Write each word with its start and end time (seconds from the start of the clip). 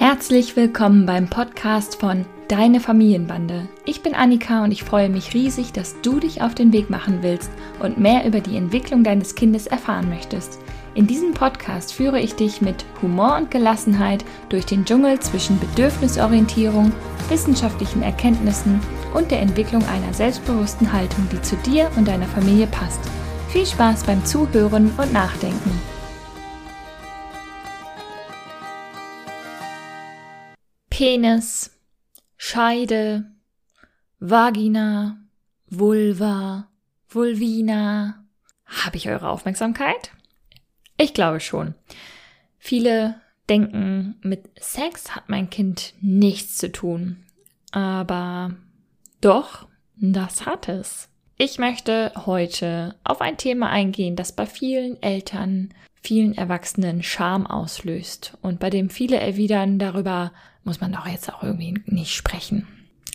Herzlich 0.00 0.56
willkommen 0.56 1.04
beim 1.04 1.28
Podcast 1.28 2.00
von 2.00 2.24
Deine 2.48 2.80
Familienbande. 2.80 3.68
Ich 3.84 4.02
bin 4.02 4.14
Annika 4.14 4.64
und 4.64 4.72
ich 4.72 4.82
freue 4.82 5.10
mich 5.10 5.34
riesig, 5.34 5.74
dass 5.74 6.00
du 6.00 6.20
dich 6.20 6.40
auf 6.40 6.54
den 6.54 6.72
Weg 6.72 6.88
machen 6.88 7.18
willst 7.20 7.50
und 7.80 7.98
mehr 7.98 8.24
über 8.24 8.40
die 8.40 8.56
Entwicklung 8.56 9.04
deines 9.04 9.34
Kindes 9.34 9.66
erfahren 9.66 10.08
möchtest. 10.08 10.58
In 10.94 11.06
diesem 11.06 11.34
Podcast 11.34 11.92
führe 11.92 12.18
ich 12.18 12.34
dich 12.34 12.62
mit 12.62 12.86
Humor 13.02 13.36
und 13.36 13.50
Gelassenheit 13.50 14.24
durch 14.48 14.64
den 14.64 14.86
Dschungel 14.86 15.20
zwischen 15.20 15.60
Bedürfnisorientierung, 15.60 16.92
wissenschaftlichen 17.28 18.00
Erkenntnissen 18.02 18.80
und 19.12 19.30
der 19.30 19.42
Entwicklung 19.42 19.84
einer 19.86 20.14
selbstbewussten 20.14 20.94
Haltung, 20.94 21.28
die 21.30 21.42
zu 21.42 21.56
dir 21.56 21.90
und 21.98 22.08
deiner 22.08 22.26
Familie 22.26 22.68
passt. 22.68 23.00
Viel 23.48 23.66
Spaß 23.66 24.04
beim 24.04 24.24
Zuhören 24.24 24.92
und 24.96 25.12
Nachdenken. 25.12 25.99
Penis, 31.00 31.70
Scheide, 32.36 33.24
Vagina, 34.18 35.16
Vulva, 35.70 36.68
Vulvina. 37.08 38.22
Habe 38.66 38.98
ich 38.98 39.08
eure 39.08 39.30
Aufmerksamkeit? 39.30 40.10
Ich 40.98 41.14
glaube 41.14 41.40
schon. 41.40 41.74
Viele 42.58 43.18
denken, 43.48 44.16
mit 44.20 44.50
Sex 44.62 45.16
hat 45.16 45.30
mein 45.30 45.48
Kind 45.48 45.94
nichts 46.02 46.58
zu 46.58 46.70
tun. 46.70 47.24
Aber 47.72 48.56
doch, 49.22 49.68
das 49.96 50.44
hat 50.44 50.68
es. 50.68 51.08
Ich 51.38 51.58
möchte 51.58 52.12
heute 52.26 52.94
auf 53.04 53.22
ein 53.22 53.38
Thema 53.38 53.70
eingehen, 53.70 54.16
das 54.16 54.32
bei 54.32 54.44
vielen 54.44 55.02
Eltern, 55.02 55.72
vielen 56.02 56.36
Erwachsenen 56.36 57.02
Scham 57.02 57.46
auslöst 57.46 58.36
und 58.42 58.60
bei 58.60 58.68
dem 58.68 58.90
viele 58.90 59.16
erwidern, 59.16 59.78
darüber 59.78 60.32
muss 60.64 60.80
man 60.80 60.92
doch 60.92 61.06
jetzt 61.06 61.32
auch 61.32 61.42
irgendwie 61.42 61.74
nicht 61.86 62.14
sprechen. 62.14 62.66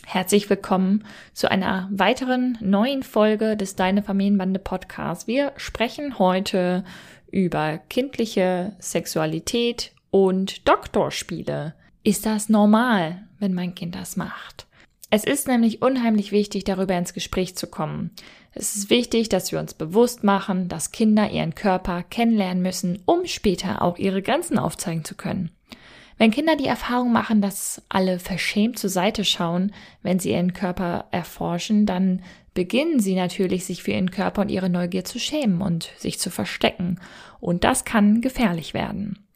Herzlich 0.04 0.48
willkommen 0.48 1.04
zu 1.32 1.50
einer 1.50 1.88
weiteren 1.90 2.58
neuen 2.60 3.02
Folge 3.02 3.56
des 3.56 3.74
Deine 3.74 4.02
Familienbande 4.02 4.60
Podcasts. 4.60 5.26
Wir 5.26 5.52
sprechen 5.56 6.18
heute 6.18 6.84
über 7.30 7.78
kindliche 7.78 8.76
Sexualität 8.78 9.92
und 10.10 10.68
Doktorspiele. 10.68 11.74
Ist 12.02 12.24
das 12.24 12.48
normal, 12.48 13.26
wenn 13.38 13.52
mein 13.52 13.74
Kind 13.74 13.96
das 13.96 14.16
macht? 14.16 14.66
Es 15.10 15.24
ist 15.24 15.48
nämlich 15.48 15.82
unheimlich 15.82 16.32
wichtig, 16.32 16.64
darüber 16.64 16.96
ins 16.96 17.14
Gespräch 17.14 17.56
zu 17.56 17.66
kommen. 17.68 18.10
Es 18.52 18.76
ist 18.76 18.90
wichtig, 18.90 19.28
dass 19.28 19.52
wir 19.52 19.58
uns 19.58 19.74
bewusst 19.74 20.24
machen, 20.24 20.68
dass 20.68 20.92
Kinder 20.92 21.30
ihren 21.30 21.54
Körper 21.54 22.02
kennenlernen 22.02 22.62
müssen, 22.62 23.02
um 23.06 23.26
später 23.26 23.82
auch 23.82 23.98
ihre 23.98 24.22
Grenzen 24.22 24.58
aufzeigen 24.58 25.04
zu 25.04 25.14
können. 25.14 25.50
Wenn 26.18 26.30
Kinder 26.30 26.56
die 26.56 26.66
Erfahrung 26.66 27.12
machen, 27.12 27.42
dass 27.42 27.82
alle 27.88 28.18
verschämt 28.18 28.78
zur 28.78 28.90
Seite 28.90 29.24
schauen, 29.24 29.72
wenn 30.02 30.18
sie 30.18 30.30
ihren 30.30 30.54
Körper 30.54 31.06
erforschen, 31.10 31.84
dann 31.84 32.22
beginnen 32.54 33.00
sie 33.00 33.14
natürlich, 33.14 33.66
sich 33.66 33.82
für 33.82 33.92
ihren 33.92 34.10
Körper 34.10 34.40
und 34.40 34.50
ihre 34.50 34.70
Neugier 34.70 35.04
zu 35.04 35.18
schämen 35.18 35.60
und 35.60 35.90
sich 35.98 36.18
zu 36.18 36.30
verstecken. 36.30 36.98
Und 37.38 37.64
das 37.64 37.84
kann 37.84 38.22
gefährlich 38.22 38.72
werden. 38.72 39.26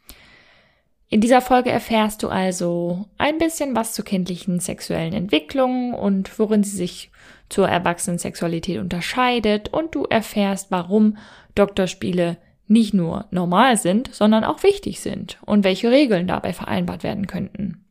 In 1.12 1.20
dieser 1.20 1.40
Folge 1.40 1.70
erfährst 1.70 2.22
du 2.22 2.28
also 2.28 3.08
ein 3.18 3.38
bisschen 3.38 3.74
was 3.74 3.92
zur 3.92 4.04
kindlichen 4.04 4.60
sexuellen 4.60 5.12
Entwicklung 5.12 5.92
und 5.92 6.38
worin 6.38 6.62
sie 6.62 6.76
sich 6.76 7.10
zur 7.48 7.68
erwachsenen 7.68 8.18
Sexualität 8.18 8.78
unterscheidet 8.78 9.70
und 9.70 9.94
du 9.94 10.04
erfährst, 10.04 10.70
warum 10.70 11.18
Doktorspiele 11.56 12.38
nicht 12.70 12.94
nur 12.94 13.26
normal 13.30 13.76
sind, 13.76 14.14
sondern 14.14 14.44
auch 14.44 14.62
wichtig 14.62 15.00
sind 15.00 15.38
und 15.44 15.64
welche 15.64 15.90
Regeln 15.90 16.26
dabei 16.26 16.52
vereinbart 16.52 17.02
werden 17.02 17.26
könnten. 17.26 17.84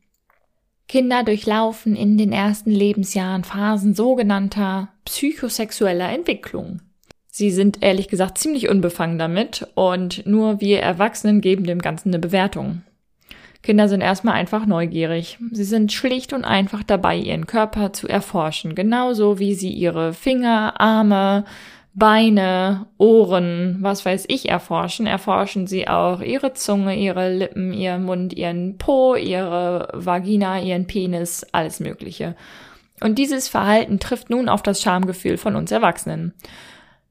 Kinder 0.88 1.22
durchlaufen 1.22 1.94
in 1.94 2.18
den 2.18 2.32
ersten 2.32 2.70
Lebensjahren 2.70 3.44
Phasen 3.44 3.94
sogenannter 3.94 4.88
psychosexueller 5.04 6.10
Entwicklung. 6.10 6.80
Sie 7.30 7.52
sind 7.52 7.82
ehrlich 7.82 8.08
gesagt 8.08 8.38
ziemlich 8.38 8.68
unbefangen 8.68 9.18
damit 9.18 9.68
und 9.76 10.26
nur 10.26 10.60
wir 10.60 10.80
Erwachsenen 10.80 11.40
geben 11.40 11.64
dem 11.64 11.78
Ganzen 11.78 12.08
eine 12.08 12.18
Bewertung. 12.18 12.82
Kinder 13.62 13.88
sind 13.88 14.00
erstmal 14.00 14.34
einfach 14.34 14.66
neugierig. 14.66 15.38
Sie 15.52 15.64
sind 15.64 15.92
schlicht 15.92 16.32
und 16.32 16.44
einfach 16.44 16.82
dabei, 16.82 17.16
ihren 17.16 17.46
Körper 17.46 17.92
zu 17.92 18.08
erforschen, 18.08 18.74
genauso 18.74 19.38
wie 19.38 19.54
sie 19.54 19.70
ihre 19.70 20.14
Finger, 20.14 20.80
Arme, 20.80 21.44
Beine, 22.00 22.86
Ohren, 22.96 23.76
was 23.80 24.06
weiß 24.06 24.24
ich 24.28 24.48
erforschen, 24.48 25.06
erforschen 25.06 25.66
sie 25.66 25.86
auch 25.86 26.22
ihre 26.22 26.54
Zunge, 26.54 26.96
ihre 26.96 27.30
Lippen, 27.30 27.74
ihren 27.74 28.04
Mund, 28.04 28.32
ihren 28.32 28.78
Po, 28.78 29.14
ihre 29.14 29.90
Vagina, 29.92 30.58
ihren 30.60 30.86
Penis, 30.86 31.46
alles 31.52 31.78
Mögliche. 31.78 32.36
Und 33.02 33.18
dieses 33.18 33.48
Verhalten 33.48 34.00
trifft 34.00 34.30
nun 34.30 34.48
auf 34.48 34.62
das 34.62 34.80
Schamgefühl 34.80 35.36
von 35.36 35.56
uns 35.56 35.70
Erwachsenen. 35.72 36.32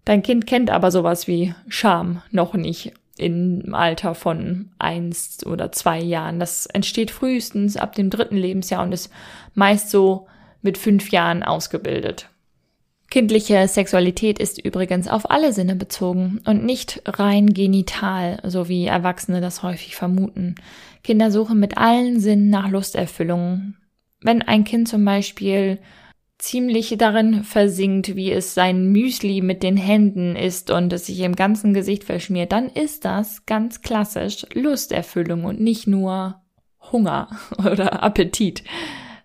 Dein 0.05 0.23
Kind 0.23 0.47
kennt 0.47 0.71
aber 0.71 0.89
sowas 0.89 1.27
wie 1.27 1.53
Scham 1.67 2.23
noch 2.31 2.55
nicht 2.55 2.91
im 3.15 3.75
Alter 3.75 4.15
von 4.15 4.71
eins 4.79 5.45
oder 5.45 5.71
zwei 5.71 5.99
Jahren. 5.99 6.39
Das 6.39 6.65
entsteht 6.65 7.11
frühestens 7.11 7.77
ab 7.77 7.93
dem 7.93 8.09
dritten 8.09 8.37
Lebensjahr 8.37 8.81
und 8.81 8.91
ist 8.91 9.11
meist 9.53 9.91
so 9.91 10.25
mit 10.63 10.79
fünf 10.79 11.11
Jahren 11.11 11.43
ausgebildet. 11.43 12.27
Kindliche 13.09 13.67
Sexualität 13.67 14.37
ist 14.37 14.63
übrigens 14.63 15.07
auf 15.07 15.31
alle 15.31 15.51
Sinne 15.51 15.75
bezogen 15.75 16.41
und 16.45 16.63
nicht 16.63 17.01
rein 17.05 17.53
genital, 17.53 18.39
so 18.43 18.69
wie 18.69 18.85
Erwachsene 18.85 19.41
das 19.41 19.63
häufig 19.63 19.95
vermuten. 19.95 20.55
Kinder 21.03 21.31
suchen 21.31 21.59
mit 21.59 21.77
allen 21.77 22.19
Sinnen 22.19 22.51
nach 22.51 22.69
Lusterfüllung. 22.69 23.73
Wenn 24.21 24.43
ein 24.43 24.63
Kind 24.63 24.87
zum 24.87 25.03
Beispiel 25.05 25.79
ziemlich 26.37 26.95
darin 26.99 27.43
versinkt, 27.43 28.15
wie 28.15 28.31
es 28.31 28.53
sein 28.53 28.91
Müsli 28.91 29.41
mit 29.41 29.63
den 29.63 29.77
Händen 29.77 30.35
isst 30.35 30.69
und 30.69 30.93
es 30.93 31.07
sich 31.07 31.19
im 31.21 31.35
ganzen 31.35 31.73
Gesicht 31.73 32.03
verschmiert, 32.03 32.51
dann 32.51 32.69
ist 32.69 33.05
das 33.05 33.45
ganz 33.47 33.81
klassisch 33.81 34.45
Lusterfüllung 34.53 35.45
und 35.45 35.59
nicht 35.59 35.87
nur 35.87 36.41
Hunger 36.91 37.29
oder 37.57 38.03
Appetit, 38.03 38.63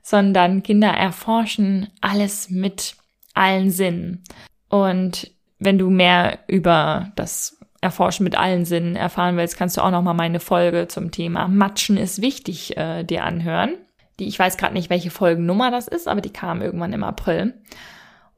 sondern 0.03 0.62
Kinder 0.62 0.91
erforschen 0.91 1.89
alles 2.01 2.49
mit 2.49 2.97
allen 3.34 3.71
Sinnen. 3.71 4.25
Und 4.69 5.31
wenn 5.59 5.78
du 5.78 5.91
mehr 5.91 6.41
über 6.47 7.12
das 7.17 7.59
Erforschen 7.81 8.25
mit 8.25 8.37
allen 8.37 8.65
Sinnen 8.65 8.97
erfahren 8.97 9.37
willst, 9.37 9.56
kannst 9.59 9.77
du 9.77 9.83
auch 9.83 9.91
noch 9.91 10.03
mal 10.03 10.15
meine 10.15 10.41
Folge 10.41 10.89
zum 10.89 11.11
Thema 11.11 11.49
Matschen 11.49 11.97
ist 11.97 12.22
wichtig 12.22 12.77
äh, 12.77 13.05
dir 13.05 13.25
anhören. 13.25 13.75
Die 14.19 14.27
ich 14.27 14.39
weiß 14.39 14.56
gerade 14.56 14.75
nicht, 14.75 14.91
welche 14.91 15.11
Folgennummer 15.11 15.71
das 15.71 15.89
ist, 15.89 16.09
aber 16.09 16.21
die 16.21 16.33
kam 16.33 16.62
irgendwann 16.62 16.93
im 16.93 17.05
April. 17.05 17.55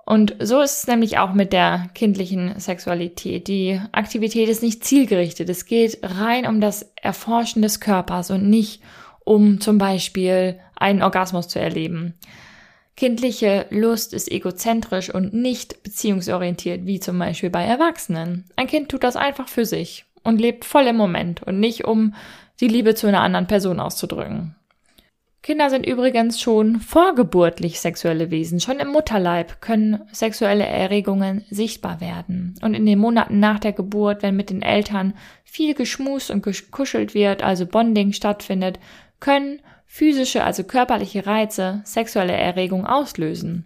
Und 0.04 0.36
so 0.40 0.60
ist 0.60 0.78
es 0.78 0.86
nämlich 0.86 1.18
auch 1.18 1.32
mit 1.32 1.52
der 1.52 1.88
kindlichen 1.94 2.58
Sexualität. 2.60 3.48
Die 3.48 3.80
Aktivität 3.90 4.48
ist 4.48 4.62
nicht 4.62 4.84
zielgerichtet. 4.84 5.48
Es 5.48 5.66
geht 5.66 5.98
rein 6.02 6.46
um 6.46 6.60
das 6.60 6.92
Erforschen 6.94 7.60
des 7.60 7.80
Körpers 7.80 8.30
und 8.30 8.48
nicht 8.48 8.82
um 9.24 9.60
zum 9.60 9.78
Beispiel 9.78 10.60
einen 10.76 11.02
Orgasmus 11.02 11.48
zu 11.48 11.58
erleben. 11.58 12.14
Kindliche 12.96 13.66
Lust 13.68 14.14
ist 14.14 14.30
egozentrisch 14.32 15.12
und 15.14 15.34
nicht 15.34 15.82
beziehungsorientiert, 15.82 16.86
wie 16.86 16.98
zum 16.98 17.18
Beispiel 17.18 17.50
bei 17.50 17.62
Erwachsenen. 17.62 18.46
Ein 18.56 18.66
Kind 18.66 18.88
tut 18.88 19.04
das 19.04 19.16
einfach 19.16 19.48
für 19.48 19.66
sich 19.66 20.06
und 20.24 20.40
lebt 20.40 20.64
voll 20.64 20.86
im 20.86 20.96
Moment 20.96 21.42
und 21.42 21.60
nicht 21.60 21.84
um 21.84 22.14
die 22.60 22.68
Liebe 22.68 22.94
zu 22.94 23.06
einer 23.06 23.20
anderen 23.20 23.46
Person 23.46 23.80
auszudrücken. 23.80 24.56
Kinder 25.42 25.70
sind 25.70 25.86
übrigens 25.86 26.40
schon 26.40 26.80
vorgeburtlich 26.80 27.78
sexuelle 27.78 28.32
Wesen. 28.32 28.58
Schon 28.58 28.80
im 28.80 28.88
Mutterleib 28.88 29.60
können 29.60 30.00
sexuelle 30.10 30.66
Erregungen 30.66 31.44
sichtbar 31.50 32.00
werden. 32.00 32.56
Und 32.62 32.74
in 32.74 32.84
den 32.84 32.98
Monaten 32.98 33.38
nach 33.38 33.60
der 33.60 33.72
Geburt, 33.72 34.22
wenn 34.24 34.34
mit 34.34 34.50
den 34.50 34.62
Eltern 34.62 35.14
viel 35.44 35.74
geschmust 35.74 36.32
und 36.32 36.42
gekuschelt 36.42 37.14
wird, 37.14 37.44
also 37.44 37.64
Bonding 37.64 38.12
stattfindet, 38.12 38.80
können 39.20 39.60
physische, 39.96 40.44
also 40.44 40.62
körperliche 40.62 41.26
Reize 41.26 41.80
sexuelle 41.84 42.34
Erregung 42.34 42.84
auslösen. 42.84 43.64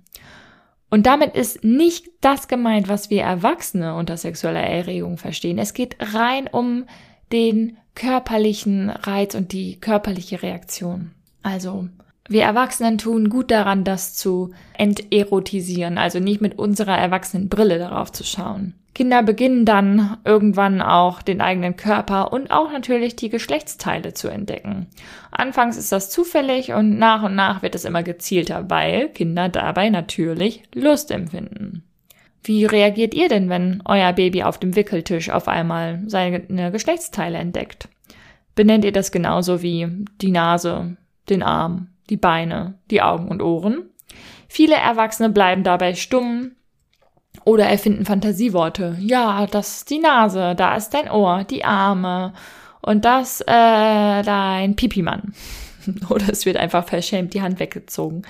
Und 0.89 1.07
damit 1.07 1.35
ist 1.35 1.65
nicht 1.65 2.07
das 2.21 2.47
gemeint, 2.47 2.89
was 2.89 3.11
wir 3.11 3.23
Erwachsene 3.23 3.97
unter 3.97 4.17
sexueller 4.17 4.63
Erregung 4.63 5.19
verstehen. 5.19 5.59
Es 5.59 5.75
geht 5.75 5.97
rein 5.99 6.47
um 6.47 6.85
den 7.33 7.79
körperlichen 7.97 8.91
Reiz 8.91 9.35
und 9.35 9.51
die 9.51 9.81
körperliche 9.81 10.41
Reaktion. 10.43 11.11
Also, 11.43 11.89
wir 12.29 12.45
Erwachsenen 12.45 12.99
tun 12.99 13.29
gut 13.29 13.51
daran, 13.51 13.83
das 13.83 14.15
zu 14.15 14.53
enterotisieren, 14.79 15.99
also 15.99 16.21
nicht 16.21 16.41
mit 16.41 16.57
unserer 16.59 16.97
erwachsenen 16.97 17.49
Brille 17.49 17.79
darauf 17.81 18.13
zu 18.13 18.23
schauen. 18.23 18.75
Kinder 18.95 19.23
beginnen 19.23 19.65
dann 19.65 20.19
irgendwann 20.25 20.83
auch 20.83 21.23
den 21.23 21.41
eigenen 21.41 21.77
Körper 21.77 22.33
und 22.33 22.51
auch 22.51 22.73
natürlich 22.73 23.15
die 23.15 23.29
Geschlechtsteile 23.29 24.15
zu 24.15 24.29
entdecken. 24.29 24.89
Anfangs 25.31 25.77
ist 25.77 25.93
das 25.93 26.11
zufällig 26.11 26.73
und 26.73 26.99
nach 26.99 27.23
und 27.23 27.37
nach 27.37 27.63
wird 27.63 27.75
es 27.75 27.85
immer 27.85 28.03
gezielter, 28.03 28.69
weil 28.69 29.09
Kinder 29.11 29.49
dabei 29.49 29.91
natürlich 29.91 30.65
Lust 30.75 31.13
empfinden. 31.13 31.85
Wie 32.43 32.65
reagiert 32.65 33.15
ihr 33.15 33.29
denn, 33.29 33.49
wenn 33.49 33.83
euer 33.85 34.13
Baby 34.13 34.43
auf 34.43 34.59
dem 34.59 34.75
Wickeltisch 34.75 35.31
auf 35.31 35.47
einmal 35.47 36.03
seine 36.07 36.73
Geschlechtsteile 36.73 37.39
entdeckt? 37.39 37.89
Benennt 38.57 38.85
ihr 38.85 38.93
das 38.93 39.13
genauso 39.13 39.63
wie 39.63 39.89
die 40.21 40.33
Nase, 40.33 40.97
den 41.29 41.43
Arm, 41.43 41.89
die 42.09 42.17
Beine, 42.17 42.75
die 42.91 43.03
Augen 43.03 43.29
und 43.29 43.41
Ohren. 43.41 43.91
Viele 44.49 44.75
Erwachsene 44.75 45.31
bleiben 45.31 45.63
dabei 45.63 45.95
stumm 45.95 46.53
oder 47.45 47.67
erfinden 47.67 48.05
Fantasieworte. 48.05 48.97
Ja, 49.01 49.47
das 49.47 49.79
ist 49.79 49.91
die 49.91 49.99
Nase, 49.99 50.55
da 50.55 50.77
ist 50.77 50.91
dein 50.91 51.11
Ohr, 51.11 51.45
die 51.45 51.65
Arme 51.65 52.33
und 52.83 53.05
das 53.05 53.41
äh, 53.43 53.47
dein 54.23 54.77
Pipimann. 54.77 55.35
oder 56.09 56.29
es 56.29 56.47
wird 56.47 56.57
einfach 56.57 56.87
verschämt 56.87 57.35
die 57.35 57.43
Hand 57.43 57.61
weggezogen. 57.61 58.23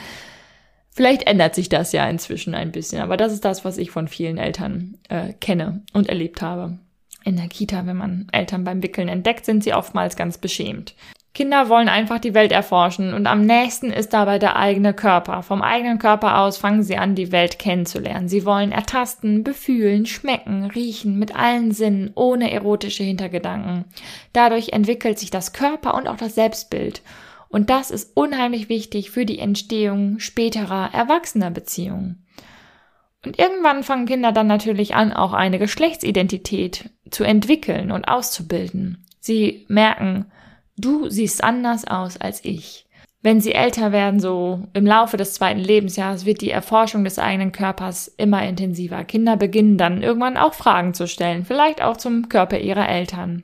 Vielleicht 0.91 1.27
ändert 1.27 1.55
sich 1.55 1.69
das 1.69 1.93
ja 1.93 2.09
inzwischen 2.09 2.55
ein 2.55 2.73
bisschen, 2.73 3.01
aber 3.01 3.17
das 3.17 3.33
ist 3.33 3.45
das, 3.45 3.65
was 3.65 3.79
ich 3.79 3.91
von 3.91 4.09
vielen 4.09 4.39
Eltern 4.39 4.99
äh, 5.09 5.33
kenne 5.35 5.83
und 5.93 6.09
erlebt 6.09 6.43
habe. 6.43 6.79
In 7.25 7.37
der 7.37 7.49
Kita, 7.49 7.87
wenn 7.87 7.97
man 7.97 8.27
Eltern 8.33 8.65
beim 8.65 8.83
Wickeln 8.83 9.09
entdeckt, 9.09 9.45
sind 9.45 9.63
sie 9.63 9.75
oftmals 9.75 10.17
ganz 10.17 10.39
beschämt. 10.39 10.95
Kinder 11.33 11.69
wollen 11.69 11.89
einfach 11.89 12.19
die 12.19 12.35
Welt 12.35 12.51
erforschen 12.51 13.15
und 13.15 13.29
am 13.29 13.47
nächsten 13.47 13.93
ist 13.93 14.13
dabei 14.13 14.41
der 14.41 14.57
eigene 14.57 14.93
Körper. 14.93 15.45
Vom 15.45 15.63
eigenen 15.63 15.99
Körper 16.01 16.39
aus 16.39 16.59
fangen 16.59 16.83
sie 16.83 16.97
an, 16.97 17.15
die 17.15 17.31
Welt 17.31 17.61
kennenzulernen. 17.61 18.29
Sie 18.29 18.45
wollen 18.45 18.73
ertasten, 18.73 19.45
befühlen, 19.45 20.07
schmecken, 20.07 20.65
riechen 20.65 21.19
mit 21.21 21.37
allen 21.37 21.71
Sinnen, 21.71 22.11
ohne 22.17 22.51
erotische 22.51 23.05
Hintergedanken. 23.05 23.85
Dadurch 24.33 24.71
entwickelt 24.73 25.21
sich 25.21 25.31
das 25.31 25.53
Körper 25.53 25.95
und 25.95 26.09
auch 26.09 26.17
das 26.17 26.35
Selbstbild. 26.35 27.03
Und 27.49 27.71
das 27.71 27.93
ist 27.93 28.17
unheimlich 28.17 28.69
wichtig 28.69 29.11
für 29.11 29.25
die 29.25 29.39
Entstehung 29.39 30.19
späterer 30.19 30.91
erwachsener 30.93 31.51
Beziehungen. 31.51 32.27
Und 33.25 33.39
irgendwann 33.39 33.85
fangen 33.85 34.07
Kinder 34.07 34.33
dann 34.33 34.47
natürlich 34.47 34.95
an, 34.95 35.13
auch 35.13 35.33
eine 35.33 35.59
Geschlechtsidentität 35.59 36.91
zu 37.11 37.23
entwickeln 37.23 37.93
und 37.93 38.07
auszubilden. 38.09 39.05
Sie 39.21 39.67
merken, 39.69 40.27
du 40.81 41.09
siehst 41.09 41.43
anders 41.43 41.87
aus 41.87 42.17
als 42.17 42.45
ich. 42.45 42.87
Wenn 43.23 43.41
sie 43.43 43.53
älter 43.53 43.93
werden, 43.93 44.19
so 44.19 44.63
im 44.73 44.87
Laufe 44.87 45.19
des 45.19 45.35
zweiten 45.35 45.61
Lebensjahres, 45.61 46.25
wird 46.25 46.41
die 46.41 46.51
Erforschung 46.51 47.05
des 47.05 47.19
eigenen 47.19 47.53
Körpers 47.53 48.09
immer 48.09 48.43
intensiver. 48.49 49.05
Kinder 49.05 49.37
beginnen 49.37 49.77
dann 49.77 50.03
irgendwann 50.03 50.39
auch 50.39 50.55
Fragen 50.55 50.95
zu 50.95 51.07
stellen, 51.07 51.45
vielleicht 51.45 51.83
auch 51.83 51.99
zum 51.99 52.31
Körper 52.31 52.59
ihrer 52.59 52.89
Eltern. 52.89 53.43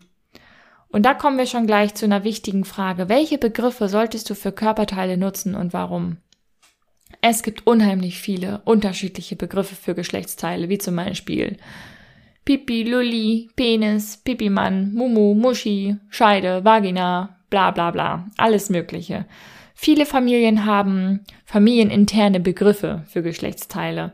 Und 0.89 1.05
da 1.05 1.13
kommen 1.13 1.37
wir 1.37 1.47
schon 1.47 1.67
gleich 1.67 1.95
zu 1.95 2.07
einer 2.07 2.25
wichtigen 2.25 2.65
Frage. 2.65 3.11
Welche 3.11 3.37
Begriffe 3.37 3.91
solltest 3.91 4.31
du 4.31 4.35
für 4.35 4.53
Körperteile 4.53 5.19
nutzen 5.19 5.55
und 5.55 5.75
warum? 5.75 6.17
Es 7.21 7.43
gibt 7.43 7.67
unheimlich 7.67 8.19
viele 8.19 8.63
unterschiedliche 8.65 9.37
Begriffe 9.37 9.75
für 9.75 9.95
Geschlechtsteile, 9.95 10.71
wie 10.71 10.79
zum 10.79 10.97
Beispiel 10.97 11.59
Pipi, 12.47 12.85
Lulli, 12.85 13.51
Penis, 13.57 14.19
Pipimann, 14.19 14.95
Mumu, 14.95 15.35
Muschi, 15.35 15.97
Scheide, 16.11 16.65
Vagina, 16.65 17.37
bla 17.51 17.73
bla 17.73 17.91
bla, 17.91 18.29
alles 18.37 18.71
Mögliche. 18.71 19.27
Viele 19.75 20.07
Familien 20.07 20.65
haben 20.65 21.25
familieninterne 21.45 22.39
Begriffe 22.39 23.03
für 23.09 23.23
Geschlechtsteile, 23.23 24.13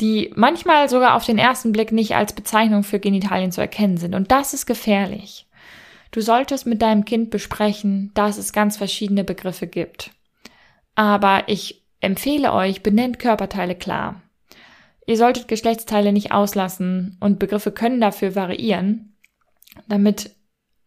die 0.00 0.32
manchmal 0.36 0.88
sogar 0.88 1.16
auf 1.16 1.26
den 1.26 1.36
ersten 1.36 1.72
Blick 1.72 1.90
nicht 1.90 2.14
als 2.14 2.32
Bezeichnung 2.32 2.84
für 2.84 3.00
Genitalien 3.00 3.50
zu 3.50 3.60
erkennen 3.60 3.96
sind. 3.96 4.14
Und 4.14 4.30
das 4.30 4.54
ist 4.54 4.66
gefährlich. 4.66 5.46
Du 6.12 6.20
solltest 6.20 6.66
mit 6.66 6.80
deinem 6.80 7.04
Kind 7.04 7.30
besprechen, 7.30 8.12
dass 8.14 8.38
es 8.38 8.52
ganz 8.52 8.76
verschiedene 8.76 9.24
Begriffe 9.24 9.66
gibt. 9.66 10.12
Aber 10.94 11.42
ich 11.48 11.82
empfehle 12.00 12.52
euch, 12.52 12.84
benennt 12.84 13.18
Körperteile 13.18 13.74
klar. 13.74 14.22
Ihr 15.06 15.16
solltet 15.16 15.48
Geschlechtsteile 15.48 16.12
nicht 16.12 16.32
auslassen 16.32 17.16
und 17.20 17.38
Begriffe 17.38 17.72
können 17.72 18.00
dafür 18.00 18.34
variieren, 18.34 19.16
damit 19.88 20.30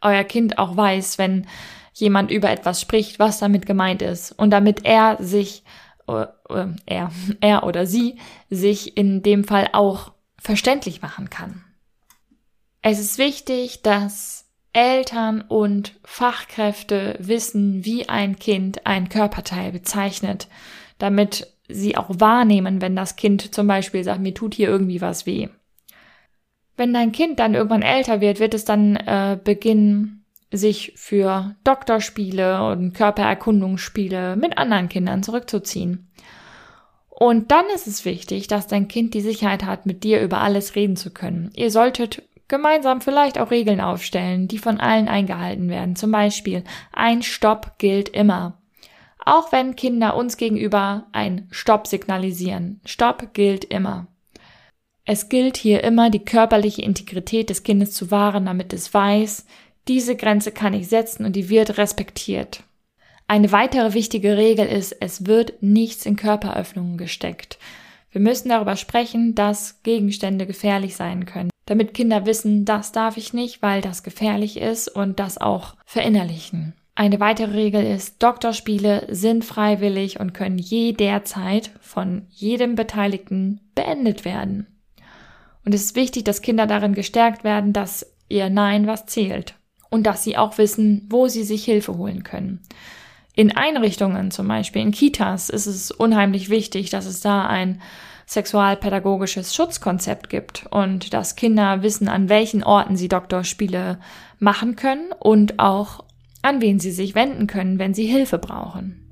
euer 0.01 0.23
Kind 0.23 0.57
auch 0.57 0.75
weiß, 0.75 1.17
wenn 1.17 1.47
jemand 1.93 2.31
über 2.31 2.49
etwas 2.49 2.81
spricht, 2.81 3.19
was 3.19 3.39
damit 3.39 3.65
gemeint 3.65 4.01
ist 4.01 4.31
und 4.31 4.51
damit 4.51 4.85
er 4.85 5.17
sich, 5.19 5.63
äh, 6.07 6.25
äh, 6.49 6.67
er, 6.85 7.11
er 7.41 7.63
oder 7.63 7.85
sie 7.85 8.17
sich 8.49 8.97
in 8.97 9.23
dem 9.23 9.43
Fall 9.43 9.69
auch 9.73 10.13
verständlich 10.39 11.01
machen 11.01 11.29
kann. 11.29 11.63
Es 12.81 12.99
ist 12.99 13.17
wichtig, 13.17 13.81
dass 13.81 14.45
Eltern 14.73 15.41
und 15.41 15.99
Fachkräfte 16.03 17.15
wissen, 17.19 17.83
wie 17.83 18.07
ein 18.09 18.37
Kind 18.37 18.85
ein 18.85 19.09
Körperteil 19.09 19.71
bezeichnet, 19.71 20.47
damit 20.99 21.47
sie 21.67 21.97
auch 21.97 22.09
wahrnehmen, 22.09 22.81
wenn 22.81 22.95
das 22.95 23.15
Kind 23.15 23.53
zum 23.53 23.67
Beispiel 23.67 24.03
sagt, 24.03 24.21
mir 24.21 24.33
tut 24.33 24.53
hier 24.53 24.69
irgendwie 24.69 25.01
was 25.01 25.25
weh. 25.25 25.49
Wenn 26.75 26.93
dein 26.93 27.11
Kind 27.11 27.39
dann 27.39 27.55
irgendwann 27.55 27.81
älter 27.81 28.21
wird, 28.21 28.39
wird 28.39 28.53
es 28.53 28.65
dann 28.65 28.95
äh, 28.95 29.37
beginnen, 29.43 30.25
sich 30.51 30.93
für 30.95 31.55
Doktorspiele 31.63 32.65
und 32.67 32.93
Körpererkundungsspiele 32.93 34.35
mit 34.35 34.57
anderen 34.57 34.87
Kindern 34.87 35.23
zurückzuziehen. 35.23 36.09
Und 37.09 37.51
dann 37.51 37.65
ist 37.73 37.87
es 37.87 38.05
wichtig, 38.05 38.47
dass 38.47 38.67
dein 38.67 38.87
Kind 38.87 39.13
die 39.13 39.21
Sicherheit 39.21 39.65
hat, 39.65 39.85
mit 39.87 40.03
dir 40.03 40.21
über 40.21 40.39
alles 40.39 40.75
reden 40.75 40.95
zu 40.95 41.09
können. 41.09 41.49
Ihr 41.55 41.71
solltet 41.71 42.21
gemeinsam 42.47 43.01
vielleicht 43.01 43.39
auch 43.39 43.51
Regeln 43.51 43.81
aufstellen, 43.81 44.47
die 44.47 44.59
von 44.59 44.79
allen 44.79 45.07
eingehalten 45.07 45.69
werden. 45.69 45.95
Zum 45.95 46.11
Beispiel, 46.11 46.63
ein 46.93 47.23
Stopp 47.23 47.79
gilt 47.79 48.09
immer. 48.09 48.56
Auch 49.27 49.51
wenn 49.51 49.75
Kinder 49.75 50.15
uns 50.15 50.37
gegenüber 50.37 51.07
ein 51.11 51.49
Stopp 51.51 51.87
signalisieren. 51.87 52.79
Stopp 52.85 53.33
gilt 53.33 53.65
immer. 53.65 54.07
Es 55.03 55.27
gilt 55.27 55.57
hier 55.57 55.83
immer, 55.83 56.09
die 56.09 56.23
körperliche 56.23 56.81
Integrität 56.81 57.49
des 57.49 57.63
Kindes 57.63 57.91
zu 57.91 58.09
wahren, 58.09 58.45
damit 58.45 58.71
es 58.71 58.93
weiß, 58.93 59.45
diese 59.89 60.15
Grenze 60.15 60.53
kann 60.53 60.73
ich 60.73 60.87
setzen 60.87 61.25
und 61.25 61.35
die 61.35 61.49
wird 61.49 61.77
respektiert. 61.77 62.63
Eine 63.27 63.51
weitere 63.51 63.93
wichtige 63.93 64.37
Regel 64.37 64.65
ist, 64.65 64.95
es 65.01 65.25
wird 65.25 65.61
nichts 65.61 66.05
in 66.05 66.15
Körperöffnungen 66.15 66.97
gesteckt. 66.97 67.59
Wir 68.11 68.21
müssen 68.21 68.47
darüber 68.47 68.77
sprechen, 68.77 69.35
dass 69.35 69.83
Gegenstände 69.83 70.47
gefährlich 70.47 70.95
sein 70.95 71.25
können 71.25 71.49
damit 71.67 71.93
Kinder 71.93 72.25
wissen, 72.25 72.63
das 72.63 72.93
darf 72.93 73.17
ich 73.17 73.33
nicht, 73.33 73.61
weil 73.61 73.81
das 73.81 74.01
gefährlich 74.01 74.57
ist 74.57 74.87
und 74.87 75.19
das 75.19 75.37
auch 75.37 75.75
verinnerlichen. 75.85 76.73
Eine 76.99 77.19
weitere 77.19 77.51
Regel 77.51 77.85
ist, 77.85 78.23
Doktorspiele 78.23 79.05
sind 79.11 79.45
freiwillig 79.45 80.19
und 80.19 80.33
können 80.33 80.57
jederzeit 80.57 81.69
von 81.79 82.25
jedem 82.31 82.73
Beteiligten 82.73 83.61
beendet 83.75 84.25
werden. 84.25 84.65
Und 85.63 85.75
es 85.75 85.83
ist 85.83 85.95
wichtig, 85.95 86.23
dass 86.23 86.41
Kinder 86.41 86.65
darin 86.65 86.95
gestärkt 86.95 87.43
werden, 87.43 87.71
dass 87.71 88.15
ihr 88.29 88.49
Nein 88.49 88.87
was 88.87 89.05
zählt 89.05 89.53
und 89.91 90.07
dass 90.07 90.23
sie 90.23 90.37
auch 90.37 90.57
wissen, 90.57 91.05
wo 91.07 91.27
sie 91.27 91.43
sich 91.43 91.65
Hilfe 91.65 91.95
holen 91.99 92.23
können. 92.23 92.61
In 93.35 93.55
Einrichtungen, 93.55 94.31
zum 94.31 94.47
Beispiel 94.47 94.81
in 94.81 94.89
Kitas, 94.89 95.51
ist 95.51 95.67
es 95.67 95.91
unheimlich 95.91 96.49
wichtig, 96.49 96.89
dass 96.89 97.05
es 97.05 97.21
da 97.21 97.45
ein 97.45 97.79
sexualpädagogisches 98.25 99.53
Schutzkonzept 99.53 100.31
gibt 100.31 100.65
und 100.71 101.13
dass 101.13 101.35
Kinder 101.35 101.83
wissen, 101.83 102.07
an 102.07 102.27
welchen 102.27 102.63
Orten 102.63 102.97
sie 102.97 103.07
Doktorspiele 103.07 103.99
machen 104.39 104.75
können 104.75 105.11
und 105.19 105.59
auch 105.59 106.06
an 106.41 106.61
wen 106.61 106.79
sie 106.79 106.91
sich 106.91 107.15
wenden 107.15 107.47
können, 107.47 107.79
wenn 107.79 107.93
sie 107.93 108.05
Hilfe 108.05 108.37
brauchen. 108.37 109.07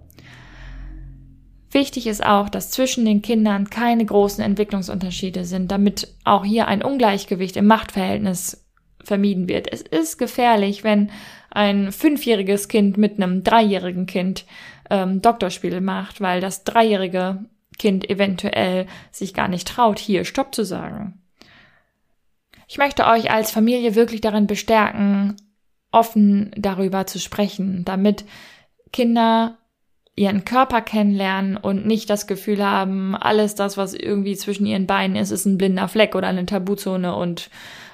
Wichtig 1.72 2.08
ist 2.08 2.26
auch, 2.26 2.48
dass 2.48 2.72
zwischen 2.72 3.04
den 3.04 3.22
Kindern 3.22 3.70
keine 3.70 4.06
großen 4.06 4.44
Entwicklungsunterschiede 4.44 5.44
sind, 5.44 5.72
damit 5.72 6.08
auch 6.24 6.46
hier 6.46 6.68
ein 6.68 6.82
Ungleichgewicht 6.82 7.58
im 7.58 7.68
Machtverhältnis 7.68 8.66
vermieden 9.04 9.50
wird. 9.50 9.72
Es 9.72 9.82
ist 9.82 10.18
gefährlich, 10.18 10.86
wenn 10.86 11.12
ein 11.52 11.92
fünfjähriges 11.92 12.70
Kind 12.70 12.98
mit 12.98 13.18
einem 13.18 13.44
dreijährigen 13.44 14.06
Kind 14.06 14.46
ähm, 14.90 15.22
Doktorspiele 15.22 15.82
macht, 15.82 16.22
weil 16.22 16.40
das 16.40 16.64
Dreijährige 16.64 17.46
Kind 17.78 18.10
eventuell 18.10 18.88
sich 19.12 19.34
gar 19.34 19.50
nicht 19.50 19.68
traut, 19.68 20.00
hier 20.00 20.24
Stopp 20.24 20.56
zu 20.56 20.64
sagen. 20.64 21.22
Ich 22.68 22.78
möchte 22.78 23.06
euch 23.06 23.32
als 23.32 23.52
Familie 23.52 23.96
wirklich 23.96 24.22
darin 24.22 24.48
bestärken, 24.48 25.36
offen 25.96 26.52
darüber 26.58 27.08
zu 27.08 27.20
sprechen, 27.20 27.84
damit 27.86 28.26
Kinder 28.92 29.58
ihren 30.16 30.46
Körper 30.46 30.82
kennenlernen 30.82 31.58
und 31.58 31.86
nicht 31.86 32.10
das 32.10 32.28
Gefühl 32.28 32.64
haben, 32.64 33.16
alles 33.16 33.56
das, 33.56 33.78
was 33.78 33.94
irgendwie 33.94 34.36
zwischen 34.36 34.66
ihren 34.66 34.88
Beinen 34.88 35.16
ist, 35.16 35.32
ist 35.32 35.46
ein 35.46 35.58
blinder 35.58 35.88
Fleck 35.88 36.16
oder 36.16 36.28
eine 36.28 36.46
Tabuzone 36.46 37.16
und 37.16 37.50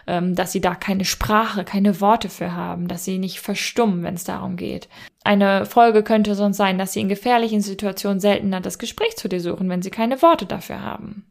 ähm, 0.08 0.36
dass 0.36 0.52
sie 0.52 0.62
da 0.62 0.76
keine 0.76 1.06
Sprache, 1.06 1.64
keine 1.64 2.00
Worte 2.02 2.30
für 2.30 2.54
haben, 2.54 2.88
dass 2.88 3.06
sie 3.06 3.18
nicht 3.18 3.40
verstummen, 3.40 4.04
wenn 4.04 4.16
es 4.16 4.24
darum 4.24 4.56
geht. 4.56 4.88
Eine 5.24 5.66
Folge 5.66 6.04
könnte 6.04 6.36
sonst 6.36 6.58
sein, 6.58 6.78
dass 6.78 6.94
sie 6.94 7.02
in 7.02 7.10
gefährlichen 7.10 7.62
Situationen 7.62 8.20
seltener 8.20 8.62
das 8.62 8.80
Gespräch 8.80 9.16
zu 9.18 9.28
dir 9.28 9.40
suchen, 9.40 9.70
wenn 9.70 9.82
sie 9.82 9.92
keine 9.92 10.22
Worte 10.22 10.46
dafür 10.46 10.82
haben. 10.82 11.26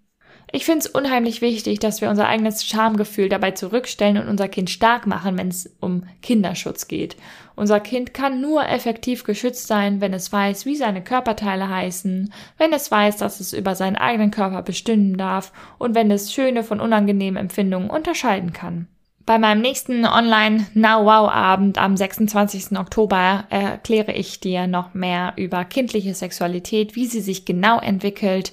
Ich 0.53 0.65
finde 0.65 0.81
es 0.81 0.87
unheimlich 0.89 1.43
wichtig, 1.43 1.79
dass 1.79 2.01
wir 2.01 2.11
unser 2.11 2.27
eigenes 2.27 2.65
Schamgefühl 2.65 3.29
dabei 3.29 3.53
zurückstellen 3.53 4.19
und 4.19 4.29
unser 4.29 4.49
Kind 4.49 4.69
stark 4.69 5.07
machen, 5.07 5.39
wenn 5.39 5.49
es 5.49 5.71
um 5.79 6.05
Kinderschutz 6.23 6.89
geht. 6.89 7.17
Unser 7.55 7.79
Kind 7.79 8.15
kann 8.15 8.41
nur 8.41 8.67
effektiv 8.67 9.23
geschützt 9.23 9.69
sein, 9.69 10.01
wenn 10.01 10.13
es 10.13 10.33
weiß, 10.33 10.67
wie 10.67 10.75
seine 10.75 11.05
Körperteile 11.05 11.69
heißen, 11.69 12.33
wenn 12.59 12.73
es 12.73 12.91
weiß, 12.91 13.19
dass 13.19 13.39
es 13.39 13.53
über 13.53 13.77
seinen 13.77 13.97
eigenen 13.97 14.33
Körper 14.33 14.63
bestimmen 14.63 15.17
darf 15.17 15.53
und 15.79 15.95
wenn 15.95 16.11
es 16.11 16.33
schöne 16.33 16.65
von 16.65 16.81
unangenehmen 16.81 17.39
Empfindungen 17.39 17.91
unterscheiden 17.91 18.53
kann. 18.53 18.89
Bei 19.27 19.39
meinem 19.39 19.61
nächsten 19.61 20.05
Online 20.07 20.67
Now 20.75 21.05
Wow 21.05 21.31
Abend 21.31 21.79
am 21.79 21.97
26. 21.97 22.77
Oktober 22.77 23.45
erkläre 23.51 24.13
ich 24.13 24.41
dir 24.41 24.67
noch 24.67 24.95
mehr 24.95 25.35
über 25.37 25.65
kindliche 25.65 26.15
Sexualität, 26.15 26.97
wie 26.97 27.07
sie 27.07 27.21
sich 27.21 27.45
genau 27.45 27.79
entwickelt, 27.79 28.53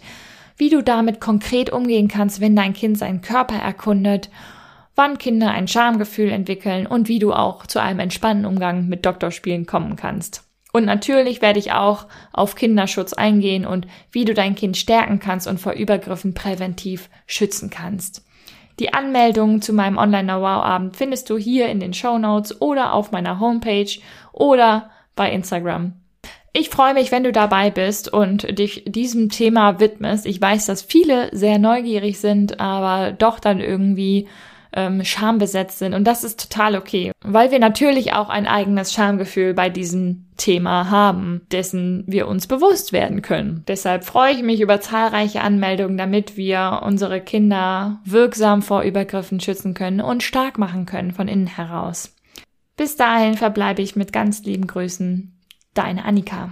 wie 0.57 0.69
du 0.69 0.81
damit 0.81 1.21
konkret 1.21 1.71
umgehen 1.71 2.07
kannst, 2.07 2.41
wenn 2.41 2.55
dein 2.55 2.73
Kind 2.73 2.97
seinen 2.97 3.21
Körper 3.21 3.55
erkundet, 3.55 4.29
wann 4.95 5.17
Kinder 5.17 5.51
ein 5.51 5.67
Schamgefühl 5.67 6.29
entwickeln 6.29 6.87
und 6.87 7.07
wie 7.07 7.19
du 7.19 7.31
auch 7.31 7.67
zu 7.67 7.79
einem 7.81 7.99
entspannten 7.99 8.45
Umgang 8.45 8.87
mit 8.87 9.05
Doktorspielen 9.05 9.65
kommen 9.65 9.95
kannst. 9.95 10.43
Und 10.73 10.85
natürlich 10.85 11.41
werde 11.41 11.59
ich 11.59 11.71
auch 11.71 12.07
auf 12.33 12.55
Kinderschutz 12.55 13.13
eingehen 13.13 13.65
und 13.65 13.87
wie 14.11 14.25
du 14.25 14.33
dein 14.33 14.55
Kind 14.55 14.75
stärken 14.75 15.19
kannst 15.19 15.47
und 15.47 15.59
vor 15.59 15.73
Übergriffen 15.73 16.33
präventiv 16.33 17.09
schützen 17.25 17.69
kannst. 17.69 18.25
Die 18.79 18.93
Anmeldung 18.93 19.61
zu 19.61 19.73
meinem 19.73 19.97
Online-Know-Abend 19.97 20.97
findest 20.97 21.29
du 21.29 21.37
hier 21.37 21.69
in 21.69 21.79
den 21.79 21.93
Show 21.93 22.19
Notes 22.19 22.61
oder 22.61 22.93
auf 22.93 23.11
meiner 23.11 23.39
Homepage 23.39 23.89
oder 24.33 24.91
bei 25.15 25.31
Instagram. 25.31 25.93
Ich 26.59 26.71
freue 26.71 26.95
mich, 26.95 27.11
wenn 27.11 27.23
du 27.23 27.31
dabei 27.31 27.69
bist 27.69 28.11
und 28.11 28.57
dich 28.57 28.83
diesem 28.87 29.29
Thema 29.29 29.79
widmest. 29.79 30.25
Ich 30.25 30.41
weiß, 30.41 30.65
dass 30.65 30.81
viele 30.81 31.29
sehr 31.31 31.59
neugierig 31.59 32.19
sind, 32.19 32.59
aber 32.59 33.11
doch 33.11 33.39
dann 33.39 33.59
irgendwie 33.59 34.27
ähm, 34.73 35.05
schambesetzt 35.05 35.77
sind. 35.77 35.93
Und 35.93 36.05
das 36.05 36.23
ist 36.23 36.49
total 36.49 36.75
okay, 36.75 37.11
weil 37.23 37.51
wir 37.51 37.59
natürlich 37.59 38.13
auch 38.13 38.29
ein 38.29 38.47
eigenes 38.47 38.91
Schamgefühl 38.91 39.53
bei 39.53 39.69
diesem 39.69 40.25
Thema 40.35 40.89
haben, 40.89 41.41
dessen 41.51 42.03
wir 42.07 42.27
uns 42.27 42.47
bewusst 42.47 42.91
werden 42.91 43.21
können. 43.21 43.63
Deshalb 43.67 44.03
freue 44.03 44.33
ich 44.33 44.41
mich 44.41 44.59
über 44.59 44.81
zahlreiche 44.81 45.41
Anmeldungen, 45.41 45.99
damit 45.99 46.37
wir 46.37 46.81
unsere 46.83 47.21
Kinder 47.21 47.99
wirksam 48.03 48.63
vor 48.63 48.81
Übergriffen 48.81 49.39
schützen 49.39 49.75
können 49.75 50.01
und 50.01 50.23
stark 50.23 50.57
machen 50.57 50.87
können 50.87 51.11
von 51.11 51.27
innen 51.27 51.45
heraus. 51.45 52.15
Bis 52.77 52.95
dahin 52.95 53.35
verbleibe 53.35 53.83
ich 53.83 53.95
mit 53.95 54.11
ganz 54.11 54.41
lieben 54.41 54.65
Grüßen. 54.65 55.36
Deine 55.77 56.05
Annika. 56.05 56.49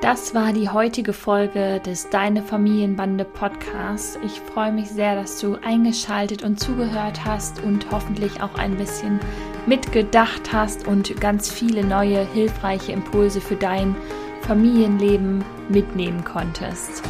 Das 0.00 0.34
war 0.34 0.52
die 0.52 0.68
heutige 0.68 1.12
Folge 1.12 1.78
des 1.78 2.10
Deine 2.10 2.42
Familienbande 2.42 3.24
Podcasts. 3.24 4.18
Ich 4.24 4.40
freue 4.40 4.72
mich 4.72 4.88
sehr, 4.88 5.14
dass 5.14 5.38
du 5.38 5.56
eingeschaltet 5.64 6.42
und 6.42 6.58
zugehört 6.58 7.24
hast 7.24 7.62
und 7.62 7.92
hoffentlich 7.92 8.42
auch 8.42 8.56
ein 8.56 8.76
bisschen 8.76 9.20
mitgedacht 9.66 10.52
hast 10.52 10.88
und 10.88 11.20
ganz 11.20 11.48
viele 11.48 11.84
neue 11.84 12.26
hilfreiche 12.32 12.90
Impulse 12.90 13.40
für 13.40 13.54
dein 13.54 13.94
Familienleben 14.40 15.44
mitnehmen 15.68 16.24
konntest. 16.24 17.04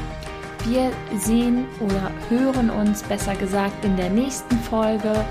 Wir 0.67 0.91
sehen 1.17 1.65
oder 1.81 2.11
hören 2.29 2.69
uns 2.69 3.03
besser 3.03 3.35
gesagt 3.35 3.83
in 3.83 3.97
der 3.97 4.11
nächsten 4.11 4.59
Folge 4.59 5.25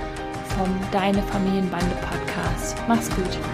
vom 0.57 0.69
Deine 0.91 1.21
Familienbande 1.23 1.95
Podcast. 2.01 2.75
Mach's 2.87 3.09
gut. 3.09 3.52